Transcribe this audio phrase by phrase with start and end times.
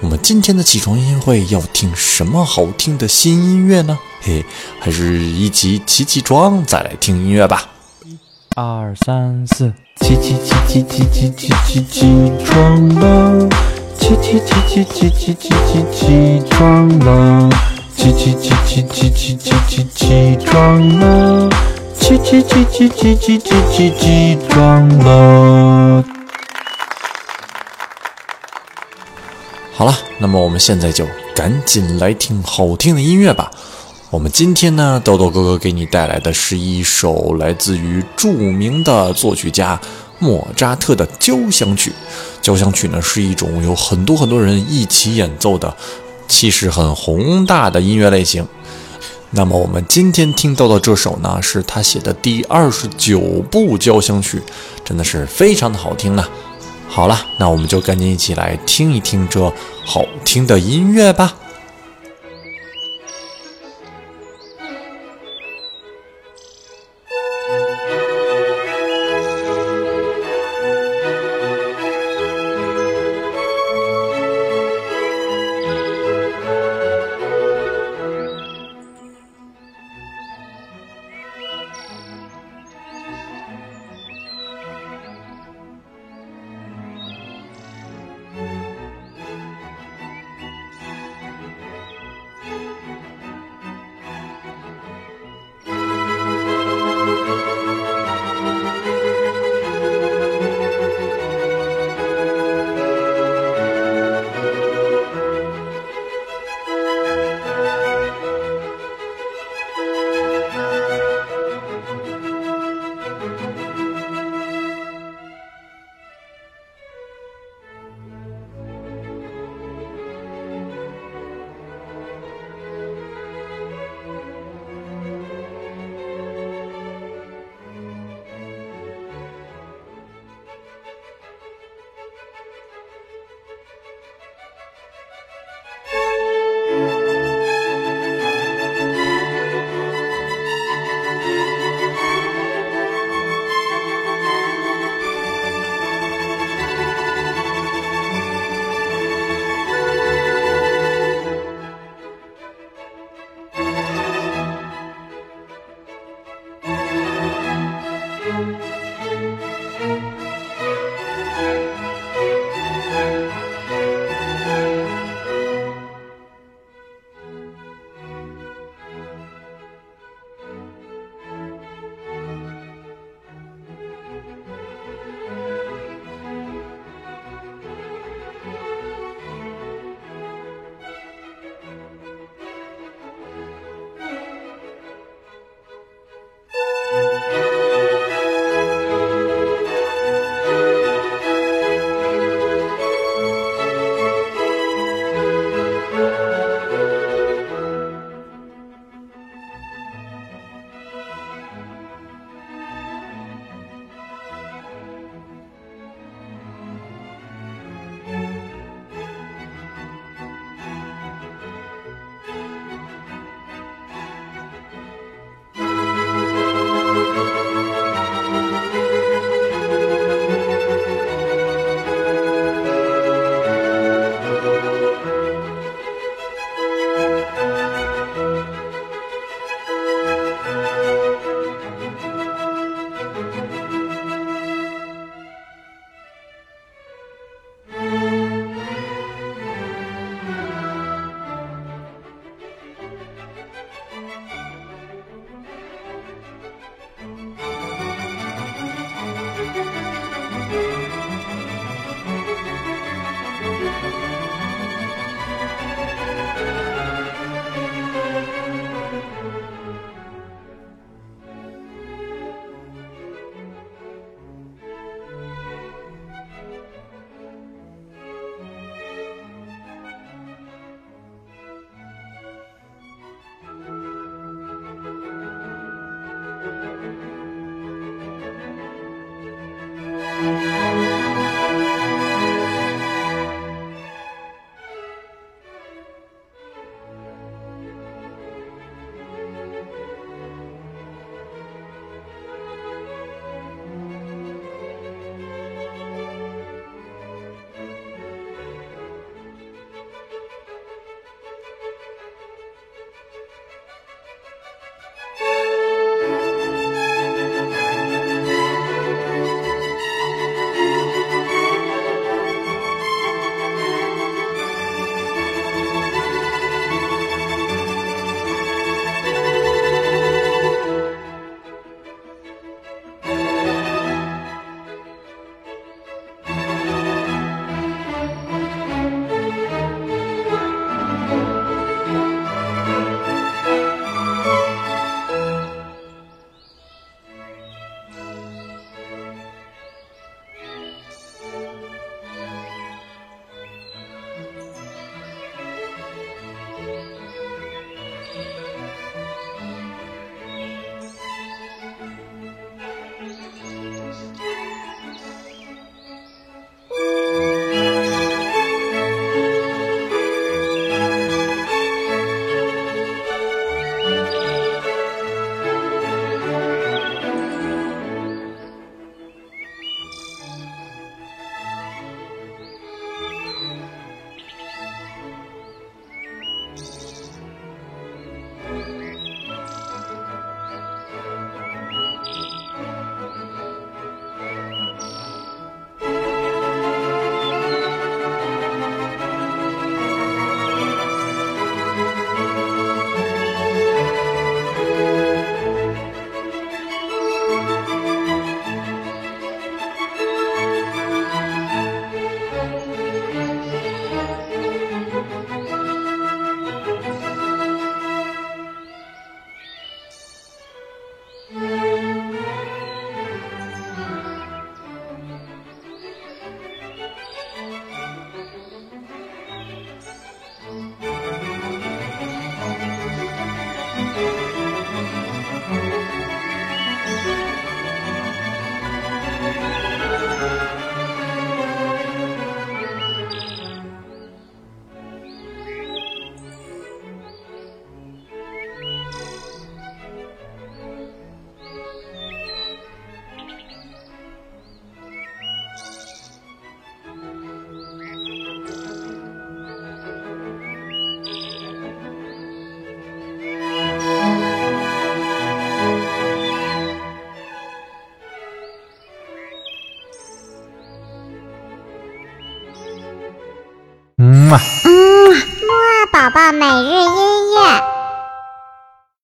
[0.00, 3.98] 我们今天的起床音乐会要听什么好听的新音乐呢？
[4.20, 4.44] 嘿，
[4.78, 7.68] 还是一起起起床再来听音乐吧。
[8.54, 13.48] 二三四，起起起起起起起起起床了，
[13.98, 17.50] 起起起起起起起起起床了，
[17.96, 21.50] 起起起起起起起起起床了，
[21.98, 26.04] 起起起起起起起起起床了。
[29.78, 33.48] 好了，那么我们现在就赶紧来听好听的音乐吧。
[34.10, 39.80] 我们今天呢，豆豆哥哥给你带来的是一首来自于著名的作曲家
[40.18, 41.92] 莫扎特的交响曲。
[42.42, 45.72] 交响曲呢，是一种有很多很多人一起演奏的，
[46.26, 48.44] 气势很宏大的音乐类型。
[49.30, 54.42] 那么我们今天听到的这首呢，是他写的第二十九部交响曲，
[54.84, 56.26] 真的是非常的好听呢。
[56.88, 59.52] 好了，那我们就赶紧一起来听一听这
[59.84, 61.32] 好听的音乐吧。